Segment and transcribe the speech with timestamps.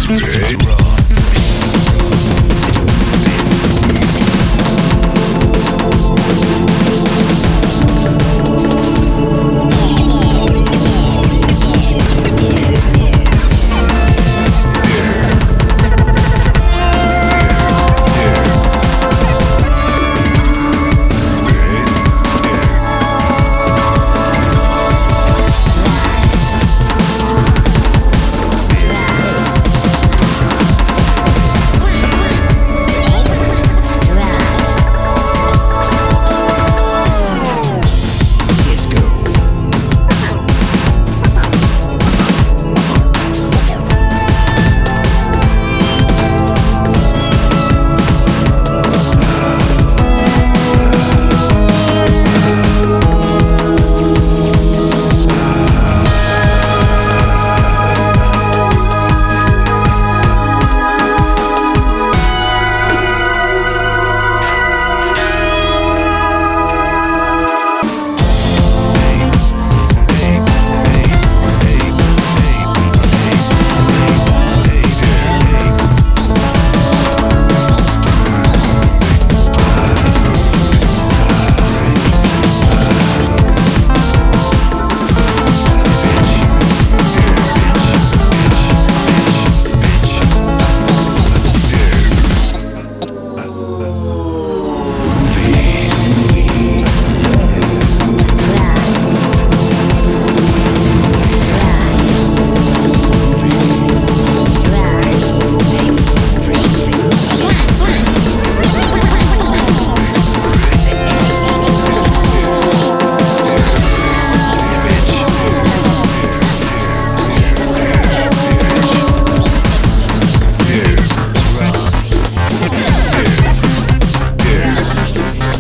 [0.09, 0.86] Rock.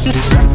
[0.06, 0.45] Just